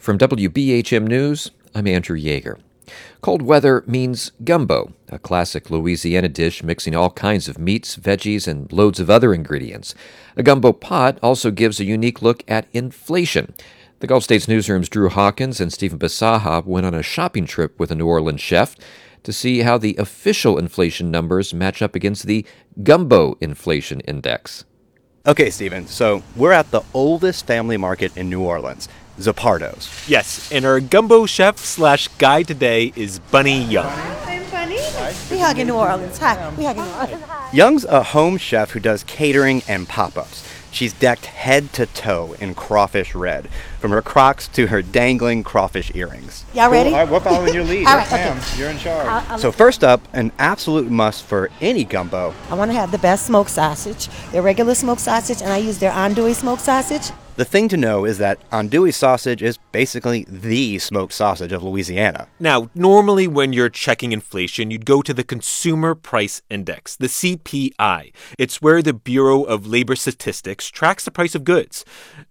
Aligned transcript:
From 0.00 0.16
WBHM 0.16 1.06
News, 1.06 1.50
I'm 1.74 1.86
Andrew 1.86 2.18
Yeager. 2.18 2.58
Cold 3.20 3.42
weather 3.42 3.84
means 3.86 4.32
gumbo, 4.42 4.94
a 5.10 5.18
classic 5.18 5.68
Louisiana 5.68 6.30
dish 6.30 6.62
mixing 6.62 6.96
all 6.96 7.10
kinds 7.10 7.48
of 7.48 7.58
meats, 7.58 7.98
veggies, 7.98 8.48
and 8.48 8.72
loads 8.72 8.98
of 8.98 9.10
other 9.10 9.34
ingredients. 9.34 9.94
A 10.38 10.42
gumbo 10.42 10.72
pot 10.72 11.18
also 11.22 11.50
gives 11.50 11.78
a 11.78 11.84
unique 11.84 12.22
look 12.22 12.42
at 12.48 12.66
inflation. 12.72 13.52
The 13.98 14.06
Gulf 14.06 14.24
States 14.24 14.48
Newsroom's 14.48 14.88
Drew 14.88 15.10
Hawkins 15.10 15.60
and 15.60 15.70
Stephen 15.70 15.98
Bisaha 15.98 16.64
went 16.64 16.86
on 16.86 16.94
a 16.94 17.02
shopping 17.02 17.44
trip 17.44 17.78
with 17.78 17.90
a 17.90 17.94
New 17.94 18.06
Orleans 18.06 18.40
chef 18.40 18.76
to 19.22 19.34
see 19.34 19.58
how 19.58 19.76
the 19.76 19.96
official 19.96 20.56
inflation 20.56 21.10
numbers 21.10 21.52
match 21.52 21.82
up 21.82 21.94
against 21.94 22.24
the 22.24 22.46
gumbo 22.82 23.36
inflation 23.42 24.00
index. 24.00 24.64
Okay, 25.26 25.50
Stephen, 25.50 25.86
so 25.86 26.22
we're 26.34 26.52
at 26.52 26.70
the 26.70 26.80
oldest 26.94 27.46
family 27.46 27.76
market 27.76 28.16
in 28.16 28.30
New 28.30 28.40
Orleans. 28.40 28.88
Zuppardo's. 29.20 29.90
Yes, 30.08 30.50
and 30.50 30.64
our 30.64 30.80
gumbo 30.80 31.26
chef 31.26 31.58
slash 31.58 32.08
guide 32.18 32.46
today 32.48 32.92
is 32.96 33.18
Bunny 33.18 33.62
Young. 33.64 33.86
I'm 33.86 34.50
Bunny. 34.50 34.78
We 35.30 35.38
hugging 35.38 35.66
New 35.66 35.76
Orleans. 35.76 36.18
Hi. 36.18 36.50
We 36.56 36.64
hugging 36.64 36.84
New 36.84 36.90
Orleans. 36.92 37.24
Young's 37.52 37.84
a 37.84 38.02
home 38.02 38.38
chef 38.38 38.70
who 38.70 38.80
does 38.80 39.04
catering 39.04 39.62
and 39.68 39.88
pop 39.88 40.16
ups. 40.16 40.46
She's 40.72 40.92
decked 40.92 41.26
head 41.26 41.72
to 41.74 41.86
toe 41.86 42.34
in 42.40 42.54
crawfish 42.54 43.14
red, 43.14 43.48
from 43.80 43.90
her 43.90 44.02
Crocs 44.02 44.46
to 44.48 44.66
her 44.68 44.82
dangling 44.82 45.42
crawfish 45.42 45.90
earrings. 45.94 46.44
Y'all 46.54 46.70
ready? 46.70 46.90
All 46.90 46.96
right, 46.96 47.08
we're 47.08 47.20
following 47.20 47.54
your 47.54 47.64
lead. 47.64 47.86
All 47.86 47.96
yes, 47.96 48.12
right, 48.12 48.18
ma'am. 48.26 48.38
okay. 48.38 48.58
You're 48.58 48.70
in 48.70 48.78
charge. 48.78 49.06
I'll- 49.06 49.24
I'll- 49.30 49.38
So, 49.38 49.50
first 49.50 49.82
up, 49.82 50.00
an 50.12 50.32
absolute 50.38 50.90
must 50.90 51.24
for 51.24 51.50
any 51.60 51.84
gumbo 51.84 52.34
I 52.50 52.54
want 52.54 52.70
to 52.70 52.76
have 52.76 52.90
the 52.92 52.98
best 52.98 53.26
smoked 53.26 53.50
sausage, 53.50 54.08
their 54.32 54.42
regular 54.42 54.74
smoked 54.74 55.00
sausage, 55.00 55.40
and 55.42 55.50
I 55.52 55.56
use 55.58 55.78
their 55.78 55.92
andouille 55.92 56.34
smoked 56.34 56.62
sausage. 56.62 57.10
The 57.36 57.44
thing 57.46 57.68
to 57.68 57.76
know 57.78 58.04
is 58.04 58.18
that 58.18 58.38
andouille 58.50 58.92
sausage 58.92 59.42
is 59.42 59.56
basically 59.72 60.26
the 60.28 60.78
smoked 60.78 61.14
sausage 61.14 61.52
of 61.52 61.62
Louisiana. 61.62 62.26
Now, 62.38 62.68
normally 62.74 63.26
when 63.26 63.54
you're 63.54 63.70
checking 63.70 64.12
inflation, 64.12 64.70
you'd 64.70 64.84
go 64.84 65.00
to 65.00 65.14
the 65.14 65.24
Consumer 65.24 65.94
Price 65.94 66.42
Index, 66.50 66.96
the 66.96 67.06
CPI. 67.08 68.12
It's 68.36 68.60
where 68.60 68.82
the 68.82 68.92
Bureau 68.92 69.42
of 69.44 69.66
Labor 69.66 69.96
Statistics 69.96 70.68
tracks 70.68 71.06
the 71.06 71.10
price 71.10 71.34
of 71.34 71.44
goods. 71.44 71.82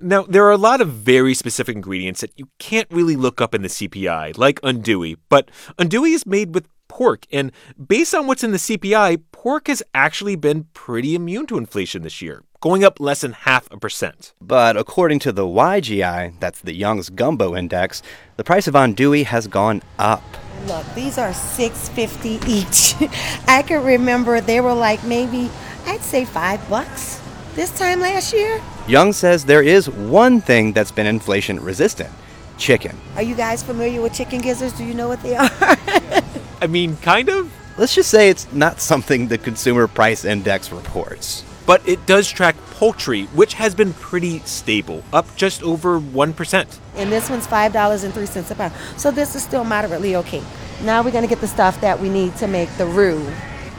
Now, 0.00 0.22
there 0.22 0.44
are 0.44 0.50
a 0.50 0.56
lot 0.56 0.80
of 0.80 0.88
very 0.88 1.34
specific 1.36 1.76
ingredients 1.76 2.20
that 2.20 2.32
you 2.36 2.48
can't 2.58 2.88
really 2.90 3.16
look 3.16 3.40
up 3.40 3.54
in 3.54 3.62
the 3.62 3.68
CPI, 3.68 4.36
like 4.36 4.60
andouille, 4.62 5.16
but 5.28 5.50
andouille 5.78 6.14
is 6.14 6.26
made 6.26 6.54
with 6.54 6.66
pork, 6.88 7.26
and 7.32 7.52
based 7.84 8.14
on 8.14 8.26
what's 8.26 8.44
in 8.44 8.52
the 8.52 8.58
CPI, 8.58 9.22
pork 9.32 9.68
has 9.68 9.82
actually 9.94 10.36
been 10.36 10.64
pretty 10.74 11.14
immune 11.14 11.46
to 11.46 11.58
inflation 11.58 12.02
this 12.02 12.22
year, 12.22 12.42
going 12.60 12.84
up 12.84 13.00
less 13.00 13.20
than 13.20 13.32
half 13.32 13.70
a 13.70 13.78
percent. 13.78 14.34
But 14.40 14.76
according 14.76 15.18
to 15.20 15.32
the 15.32 15.46
YGI, 15.46 16.40
that's 16.40 16.60
the 16.60 16.74
Young's 16.74 17.10
Gumbo 17.10 17.54
Index, 17.54 18.02
the 18.36 18.44
price 18.44 18.66
of 18.66 18.74
andouille 18.74 19.24
has 19.24 19.46
gone 19.46 19.82
up. 19.98 20.22
Look, 20.66 20.86
these 20.94 21.18
are 21.18 21.32
six 21.32 21.88
fifty 21.90 22.40
each. 22.46 22.94
I 23.46 23.62
can 23.66 23.84
remember 23.84 24.40
they 24.40 24.60
were 24.60 24.74
like 24.74 25.04
maybe 25.04 25.50
I'd 25.86 26.00
say 26.00 26.24
five 26.24 26.66
bucks 26.68 27.20
this 27.54 27.76
time 27.78 28.00
last 28.00 28.32
year. 28.32 28.60
Young 28.88 29.12
says 29.12 29.44
there 29.44 29.62
is 29.62 29.90
one 29.90 30.40
thing 30.40 30.72
that's 30.72 30.92
been 30.92 31.06
inflation 31.06 31.58
resistant 31.60 32.10
chicken. 32.56 32.96
Are 33.16 33.22
you 33.22 33.34
guys 33.34 33.62
familiar 33.62 34.00
with 34.00 34.14
chicken 34.14 34.40
gizzards? 34.40 34.72
Do 34.74 34.84
you 34.84 34.94
know 34.94 35.08
what 35.08 35.20
they 35.22 35.36
are? 35.36 35.50
I 36.62 36.66
mean, 36.68 36.96
kind 36.98 37.28
of. 37.28 37.52
Let's 37.76 37.94
just 37.94 38.10
say 38.10 38.30
it's 38.30 38.50
not 38.52 38.80
something 38.80 39.28
the 39.28 39.36
Consumer 39.36 39.86
Price 39.88 40.24
Index 40.24 40.72
reports. 40.72 41.44
But 41.66 41.86
it 41.86 42.06
does 42.06 42.30
track 42.30 42.56
poultry, 42.70 43.24
which 43.34 43.54
has 43.54 43.74
been 43.74 43.92
pretty 43.92 44.38
stable, 44.40 45.02
up 45.12 45.26
just 45.36 45.62
over 45.62 46.00
1%. 46.00 46.78
and 46.94 47.12
this 47.12 47.28
one's 47.28 47.46
five 47.46 47.72
dollars 47.72 48.04
and 48.04 48.14
three 48.14 48.24
cents 48.24 48.50
a 48.50 48.54
pound. 48.54 48.72
So 48.96 49.10
this 49.10 49.34
is 49.34 49.42
still 49.42 49.64
moderately 49.64 50.16
okay. 50.16 50.42
Now 50.82 51.02
we're 51.02 51.10
gonna 51.10 51.26
get 51.26 51.40
the 51.40 51.48
stuff 51.48 51.78
that 51.80 52.00
we 52.00 52.08
need 52.08 52.36
to 52.36 52.46
make 52.46 52.70
the 52.78 52.86
roux. 52.86 53.20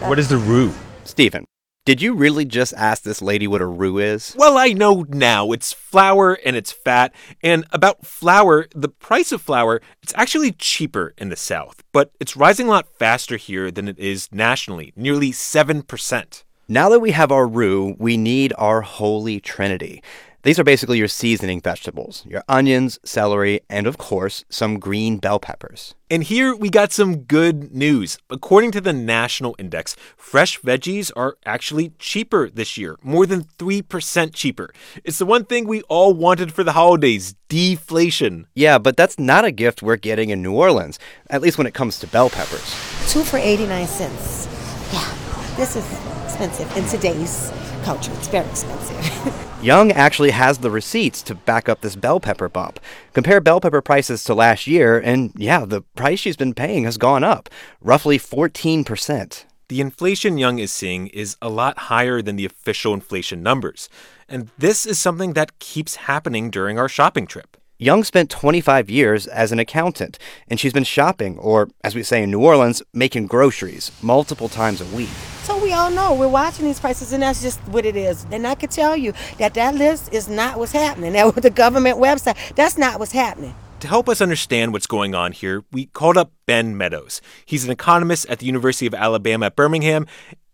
What 0.02 0.20
is 0.20 0.28
the 0.28 0.38
roux? 0.38 0.74
Stephen, 1.06 1.46
did 1.88 2.02
you 2.02 2.16
really 2.16 2.44
just 2.44 2.74
ask 2.74 3.04
this 3.04 3.22
lady 3.22 3.48
what 3.48 3.62
a 3.62 3.66
roux 3.66 3.98
is? 3.98 4.36
Well, 4.38 4.58
I 4.58 4.74
know 4.74 5.06
now. 5.08 5.54
It's 5.54 5.72
flour 5.72 6.38
and 6.46 6.58
it's 6.58 6.70
fat. 6.70 7.16
And 7.42 7.64
about 7.72 8.06
flour, 8.06 8.68
the 8.76 8.90
price 8.90 9.32
of 9.32 9.42
flour, 9.42 9.82
it's 10.04 10.14
actually 10.18 10.52
cheaper 10.52 11.14
in 11.18 11.30
the 11.30 11.38
South, 11.38 11.86
but 11.94 12.12
it's 12.20 12.36
rising 12.36 12.68
a 12.68 12.72
lot 12.72 12.90
faster 13.00 13.38
here 13.38 13.72
than 13.72 13.88
it 13.88 13.98
is 13.98 14.28
nationally, 14.34 14.92
nearly 14.98 15.32
7%. 15.32 16.44
Now 16.68 16.90
that 16.90 17.00
we 17.00 17.12
have 17.12 17.32
our 17.32 17.48
roux, 17.48 17.96
we 17.98 18.18
need 18.18 18.52
our 18.58 18.82
holy 18.82 19.40
trinity. 19.40 20.04
These 20.48 20.60
are 20.60 20.64
basically 20.64 20.98
your 20.98 21.10
seasoning 21.10 21.60
vegetables 21.60 22.24
your 22.26 22.42
onions, 22.48 23.00
celery, 23.04 23.60
and 23.70 23.86
of 23.86 23.98
course, 23.98 24.46
some 24.48 24.80
green 24.80 25.18
bell 25.18 25.40
peppers. 25.40 25.94
And 26.10 26.24
here 26.24 26.56
we 26.56 26.70
got 26.70 26.94
some 26.94 27.24
good 27.24 27.76
news. 27.76 28.18
According 28.30 28.72
to 28.72 28.80
the 28.80 28.94
National 28.94 29.58
Index, 29.60 29.98
fresh 30.16 30.58
veggies 30.62 31.12
are 31.18 31.36
actually 31.46 31.92
cheaper 32.00 32.50
this 32.50 32.78
year, 32.78 32.96
more 33.04 33.26
than 33.26 33.44
3% 33.60 34.34
cheaper. 34.34 34.70
It's 35.04 35.18
the 35.18 35.26
one 35.26 35.44
thing 35.44 35.68
we 35.68 35.82
all 35.90 36.14
wanted 36.14 36.54
for 36.54 36.64
the 36.64 36.72
holidays 36.72 37.36
deflation. 37.50 38.48
Yeah, 38.56 38.78
but 38.78 38.96
that's 38.96 39.20
not 39.20 39.44
a 39.44 39.52
gift 39.52 39.84
we're 39.84 39.98
getting 39.98 40.30
in 40.30 40.42
New 40.42 40.54
Orleans, 40.54 40.98
at 41.30 41.42
least 41.42 41.58
when 41.58 41.68
it 41.68 41.74
comes 41.74 42.00
to 42.00 42.08
bell 42.08 42.30
peppers. 42.30 42.74
Two 43.10 43.24
for 43.24 43.36
89 43.36 43.86
cents. 43.86 44.48
Yeah, 44.94 45.14
this 45.58 45.76
is 45.76 45.86
expensive 46.24 46.74
in 46.78 46.86
today's 46.86 47.52
culture. 47.84 48.14
It's 48.14 48.30
very 48.30 48.48
expensive. 48.48 49.44
Young 49.62 49.92
actually 49.92 50.30
has 50.32 50.60
the 50.60 50.70
receipts 50.70 51.24
to 51.24 51.34
back 51.34 51.68
up 51.68 51.82
this 51.82 51.96
bell 51.96 52.20
pepper 52.20 52.48
bump. 52.48 52.80
Compare 53.14 53.42
bell 53.42 53.60
pepper 53.60 53.82
prices 53.82 54.24
to 54.26 54.36
last 54.36 54.68
year, 54.68 55.00
and 55.00 55.32
yeah, 55.36 55.66
the 55.66 55.82
price 55.82 56.20
she's 56.20 56.38
been 56.38 56.54
paying 56.54 56.84
has 56.84 56.98
gone 56.98 57.24
up, 57.24 57.50
roughly 57.82 58.20
14%. 58.20 59.46
The 59.70 59.82
inflation 59.82 60.38
Young 60.38 60.60
is 60.60 60.72
seeing 60.72 61.08
is 61.08 61.38
a 61.42 61.50
lot 61.50 61.78
higher 61.80 62.22
than 62.22 62.36
the 62.36 62.46
official 62.46 62.94
inflation 62.94 63.42
numbers. 63.42 63.90
And 64.30 64.52
this 64.60 64.86
is 64.86 65.00
something 65.00 65.34
that 65.34 65.58
keeps 65.58 65.96
happening 65.96 66.52
during 66.52 66.78
our 66.78 66.88
shopping 66.88 67.26
trip. 67.26 67.58
Young 67.80 68.04
spent 68.04 68.32
25 68.32 68.90
years 68.90 69.28
as 69.28 69.52
an 69.52 69.60
accountant, 69.60 70.18
and 70.48 70.60
she's 70.60 70.74
been 70.74 70.84
shopping, 70.84 71.38
or 71.38 71.70
as 71.84 71.94
we 71.94 72.02
say 72.02 72.24
in 72.24 72.32
New 72.32 72.40
Orleans, 72.44 72.82
making 72.92 73.28
groceries 73.28 73.92
multiple 74.02 74.50
times 74.50 74.82
a 74.82 74.86
week. 74.96 75.10
so 75.44 75.62
we 75.62 75.74
all 75.74 75.92
know 75.92 76.16
we're 76.16 76.28
watching 76.28 76.66
these 76.66 76.80
prices, 76.80 77.14
and 77.14 77.22
that's 77.22 77.40
just 77.40 77.60
what 77.68 77.86
it 77.86 77.96
is. 77.96 78.26
And 78.32 78.48
I 78.48 78.56
can 78.56 78.70
tell 78.70 78.98
you 78.98 79.14
that 79.38 79.54
that 79.54 79.76
list 79.76 80.12
is 80.12 80.28
not 80.28 80.58
what's 80.58 80.72
happening. 80.72 81.14
That 81.18 81.36
with 81.36 81.44
the 81.44 81.52
government 81.52 82.00
website, 82.00 82.56
that's 82.56 82.80
not 82.80 82.98
what's 82.98 83.12
happening. 83.12 83.54
To 83.82 83.88
help 83.88 84.10
us 84.10 84.22
understand 84.22 84.74
what's 84.74 84.88
going 84.88 85.14
on 85.14 85.32
here, 85.32 85.64
we 85.72 85.86
called 85.86 86.18
up 86.18 86.32
Ben 86.48 86.76
Meadows. 86.78 87.22
He's 87.46 87.64
an 87.64 87.70
economist 87.70 88.26
at 88.26 88.40
the 88.40 88.48
University 88.48 88.88
of 88.88 88.96
Alabama 88.96 89.46
at 89.46 89.56
Birmingham, 89.56 90.08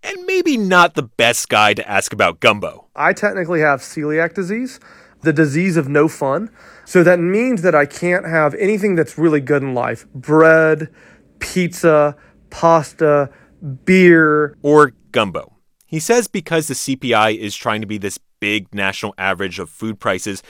and 0.04 0.26
maybe 0.26 0.58
not 0.58 0.96
the 0.96 1.04
best 1.04 1.48
guy 1.48 1.74
to 1.74 1.90
ask 1.90 2.12
about 2.12 2.42
gumbo. 2.42 2.88
I 2.98 3.14
technically 3.14 3.62
have 3.62 3.80
celiac 3.80 4.34
disease, 4.34 4.82
the 5.24 5.34
disease 5.34 5.78
of 5.78 5.88
no 5.88 6.08
fun. 6.08 6.50
So 6.86 7.04
that 7.04 7.20
means 7.20 7.62
that 7.62 7.74
I 7.74 7.86
can't 7.86 8.26
have 8.26 8.54
anything 8.56 8.96
that's 8.96 9.18
really 9.18 9.42
good 9.42 9.64
in 9.64 9.74
life 9.74 10.06
bread, 10.14 10.90
pizza, 11.40 12.16
pasta, 12.50 13.30
beer. 13.86 14.58
or 14.62 14.94
gumbo. 15.12 15.58
He 15.86 16.00
says 16.00 16.28
because 16.28 16.68
the 16.68 16.74
CPI 16.74 17.38
is 17.38 17.56
trying 17.56 17.82
to 17.82 17.88
be 17.88 17.98
this 17.98 18.20
big 18.40 18.74
national 18.74 19.14
average 19.18 19.60
of 19.60 19.70
food 19.70 20.00
prices, 20.00 20.44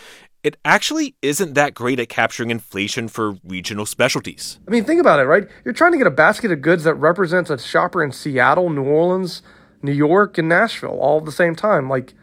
it 0.44 0.57
actually 0.66 1.16
isn't 1.22 1.53
that 1.53 1.73
great 1.73 2.00
at 2.00 2.09
capturing 2.09 2.50
inflation 2.50 3.07
for 3.07 3.38
regional 3.45 3.85
specialties. 3.85 4.59
I 4.67 4.72
mean, 4.72 4.83
think 4.83 5.00
about 5.00 5.19
it, 5.19 5.23
right? 5.23 5.47
You're 5.63 5.73
trying 5.73 5.94
to 5.94 5.97
get 5.97 6.07
a 6.07 6.12
basket 6.12 6.51
of 6.51 6.62
goods 6.62 6.83
that 6.83 6.95
represents 6.95 7.50
a 7.50 7.57
shopper 7.57 8.03
in 8.03 8.12
Seattle, 8.12 8.69
New 8.69 8.83
Orleans, 8.83 9.41
New 9.81 9.94
York, 9.94 10.38
and 10.38 10.50
Nashville 10.50 10.97
all 11.00 11.19
at 11.19 11.25
the 11.25 11.31
same 11.31 11.56
time. 11.56 11.88
Like, 11.89 12.13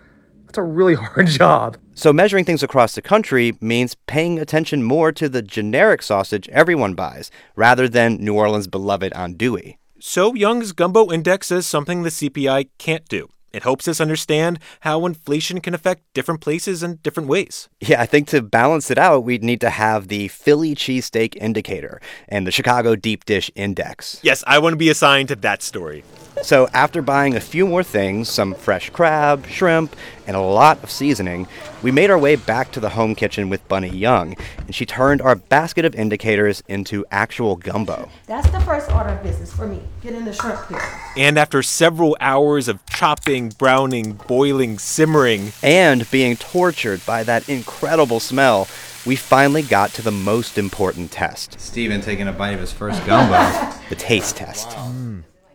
that's 0.47 0.59
a 0.59 0.63
really 0.63 0.95
hard 0.97 1.29
job. 1.29 1.79
So, 2.01 2.15
measuring 2.15 2.47
things 2.47 2.63
across 2.63 2.95
the 2.95 3.03
country 3.03 3.53
means 3.61 3.95
paying 4.07 4.39
attention 4.39 4.83
more 4.83 5.13
to 5.13 5.29
the 5.29 5.43
generic 5.43 6.01
sausage 6.01 6.49
everyone 6.49 6.95
buys, 6.95 7.31
rather 7.57 7.91
than 7.91 8.17
New 8.25 8.33
Orleans' 8.33 8.69
beloved 8.69 9.13
andouille. 9.13 9.77
So 9.99 10.35
Young's 10.35 10.73
Gumbo 10.73 11.13
Index 11.13 11.51
is 11.51 11.67
something 11.67 12.03
the 12.03 12.09
CPI 12.09 12.71
can't 12.79 13.07
do. 13.07 13.29
It 13.53 13.63
helps 13.63 13.89
us 13.89 14.01
understand 14.01 14.59
how 14.81 15.07
inflation 15.07 15.61
can 15.61 15.75
affect 15.75 16.03
different 16.15 16.41
places 16.41 16.83
in 16.83 16.97
different 17.03 17.29
ways. 17.29 17.69
Yeah, 17.81 18.01
I 18.01 18.07
think 18.07 18.29
to 18.29 18.43
balance 18.43 18.91
it 18.91 18.99
out, 18.99 19.25
we'd 19.25 19.43
need 19.43 19.61
to 19.63 19.71
have 19.71 20.09
the 20.09 20.29
Philly 20.29 20.75
cheesesteak 20.75 21.37
indicator 21.37 22.01
and 22.29 22.47
the 22.47 22.53
Chicago 22.53 22.97
deep 22.97 23.25
dish 23.25 23.51
index. 23.55 24.21
Yes, 24.23 24.45
I 24.47 24.59
want 24.59 24.75
to 24.75 24.79
be 24.79 24.91
assigned 24.91 25.29
to 25.29 25.37
that 25.37 25.63
story. 25.63 26.05
So, 26.43 26.69
after 26.73 27.03
buying 27.03 27.35
a 27.37 27.41
few 27.41 27.67
more 27.67 27.83
things, 27.83 28.31
some 28.31 28.55
fresh 28.55 28.89
crab, 28.91 29.47
shrimp, 29.47 29.95
and 30.27 30.37
a 30.37 30.41
lot 30.41 30.83
of 30.83 30.91
seasoning, 30.91 31.47
we 31.83 31.91
made 31.91 32.09
our 32.09 32.19
way 32.19 32.37
back 32.37 32.73
to 32.73 32.81
the 32.81 32.91
home 32.91 33.15
kitchen 33.15 33.49
with 33.51 33.67
Bunny 33.69 33.91
Young, 33.91 34.37
and 34.59 34.75
she 34.75 34.87
turned 34.87 35.21
our 35.21 35.35
basket 35.35 35.85
of 35.85 35.95
indicators 35.95 36.63
into 36.69 37.05
actual 37.11 37.57
gumbo. 37.57 38.09
That's 38.27 38.49
the 38.51 38.61
first 38.61 38.91
order 38.93 39.11
of 39.11 39.23
business 39.23 39.53
for 39.53 39.67
me. 39.67 39.81
Getting 40.03 40.25
the 40.25 40.33
shrimp 40.33 40.67
here. 40.69 40.81
And 41.17 41.37
after 41.37 41.63
several 41.63 42.17
hours 42.21 42.69
of 42.69 42.85
chopping, 42.87 43.40
browning, 43.49 44.13
boiling, 44.29 44.79
simmering, 44.79 45.53
And 45.63 46.09
being 46.11 46.37
tortured 46.37 47.05
by 47.07 47.25
that 47.25 47.49
incredible 47.49 48.21
smell, 48.21 48.69
we 49.07 49.17
finally 49.17 49.63
got 49.63 49.91
to 49.95 50.03
the 50.03 50.13
most 50.13 50.59
important 50.59 51.11
test 51.11 51.59
Stephen 51.59 52.03
taking 52.03 52.29
a 52.29 52.33
bite 52.33 52.51
of 52.51 52.61
his 52.61 52.73
first 52.73 53.05
gumbo. 53.07 53.39
the 53.89 53.97
taste 53.97 54.37
test. 54.37 54.73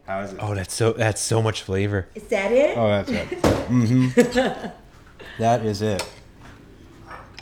How 0.07 0.21
is 0.21 0.33
it? 0.33 0.39
Oh, 0.41 0.55
that's 0.55 0.73
so 0.73 0.93
that's 0.93 1.21
so 1.21 1.41
much 1.41 1.61
flavor. 1.63 2.07
Is 2.15 2.23
that 2.23 2.51
it? 2.51 2.77
Oh, 2.77 2.87
that's 2.87 3.09
it. 3.09 3.29
Mm-hmm. 3.29 4.69
that 5.39 5.65
is 5.65 5.81
it. 5.81 6.03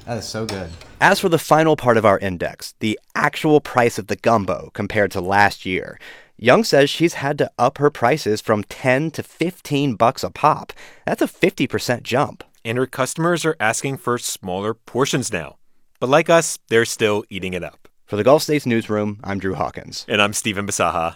That 0.05 0.17
is 0.17 0.27
so 0.27 0.45
good. 0.45 0.69
As 0.99 1.19
for 1.19 1.29
the 1.29 1.37
final 1.37 1.75
part 1.75 1.97
of 1.97 2.05
our 2.05 2.19
index, 2.19 2.73
the 2.79 2.99
actual 3.15 3.61
price 3.61 3.97
of 3.97 4.07
the 4.07 4.15
gumbo 4.15 4.69
compared 4.73 5.11
to 5.11 5.21
last 5.21 5.65
year, 5.65 5.99
Young 6.43 6.65
says 6.65 6.89
she's 6.89 7.13
had 7.13 7.37
to 7.37 7.49
up 7.57 7.77
her 7.77 7.89
prices 7.89 8.41
from 8.41 8.65
10 8.65 9.11
to 9.11 9.23
15 9.23 9.95
bucks 9.95 10.25
a 10.25 10.29
pop. 10.29 10.73
That's 11.05 11.21
a 11.21 11.25
50% 11.25 12.03
jump. 12.03 12.43
And 12.65 12.77
her 12.77 12.85
customers 12.85 13.45
are 13.45 13.55
asking 13.61 13.95
for 13.95 14.17
smaller 14.17 14.73
portions 14.73 15.31
now. 15.31 15.55
But 16.01 16.09
like 16.09 16.29
us, 16.29 16.59
they're 16.67 16.83
still 16.83 17.23
eating 17.29 17.53
it 17.53 17.63
up. 17.63 17.87
For 18.05 18.17
the 18.17 18.25
Gulf 18.25 18.43
States 18.43 18.65
Newsroom, 18.65 19.21
I'm 19.23 19.39
Drew 19.39 19.53
Hawkins. 19.53 20.05
And 20.09 20.21
I'm 20.21 20.33
Stephen 20.33 20.67
Bisaha. 20.67 21.15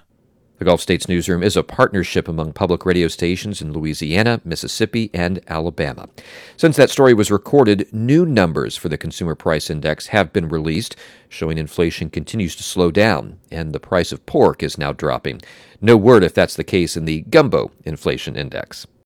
The 0.58 0.66
Gulf 0.66 0.82
States 0.82 1.08
Newsroom 1.08 1.44
is 1.44 1.56
a 1.56 1.62
partnership 1.62 2.28
among 2.28 2.54
public 2.54 2.84
radio 2.84 3.08
stations 3.08 3.62
in 3.62 3.74
Louisiana, 3.74 4.42
Mississippi, 4.44 5.12
and 5.14 5.40
Alabama. 5.48 6.10
Since 6.56 6.78
that 6.78 6.90
story 6.90 7.14
was 7.14 7.30
recorded, 7.30 7.88
new 7.94 8.26
numbers 8.26 8.76
for 8.76 8.90
the 8.90 8.98
Consumer 8.98 9.36
Price 9.36 9.70
Index 9.70 10.08
have 10.08 10.34
been 10.34 10.50
released, 10.50 10.96
showing 11.30 11.60
inflation 11.60 12.10
continues 12.10 12.56
to 12.56 12.64
slow 12.64 12.90
down, 12.90 13.38
and 13.52 13.72
the 13.72 13.80
price 13.80 14.12
of 14.12 14.26
pork 14.26 14.64
is 14.64 14.80
now 14.80 14.94
dropping. 14.94 15.42
No 15.80 15.96
word 15.96 16.24
if 16.24 16.34
that's 16.34 16.56
the 16.56 16.64
case 16.64 16.98
in 16.98 17.06
the 17.06 17.22
Gumbo 17.30 17.70
Inflation 17.86 18.36
Index. 18.36 18.88